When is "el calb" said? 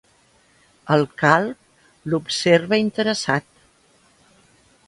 0.95-2.09